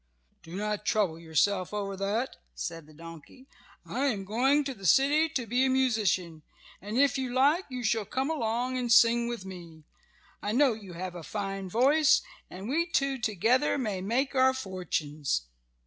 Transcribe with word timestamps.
"Do 0.41 0.55
not 0.55 0.83
trouble 0.83 1.19
yourself 1.19 1.75
over 1.75 1.95
that," 1.95 2.35
said 2.55 2.87
the 2.87 2.93
donkey. 2.95 3.45
"I 3.85 4.05
am 4.07 4.25
going 4.25 4.63
to 4.63 4.73
the 4.73 4.87
city 4.87 5.29
to 5.35 5.45
be 5.45 5.63
a 5.63 5.69
musician, 5.69 6.41
and 6.81 6.97
if 6.97 7.19
you 7.19 7.31
like 7.31 7.65
you 7.69 7.83
shall 7.83 8.05
come 8.05 8.31
along 8.31 8.79
and 8.79 8.91
sing 8.91 9.27
with 9.27 9.45
me. 9.45 9.83
I 10.41 10.53
know 10.53 10.73
you 10.73 10.93
have 10.93 11.13
a 11.13 11.21
fine 11.21 11.69
voice, 11.69 12.23
and 12.49 12.67
we 12.67 12.87
two 12.89 13.19
together 13.19 13.77
may 13.77 14.01
make 14.01 14.33
our 14.33 14.55
fortunes." 14.55 15.45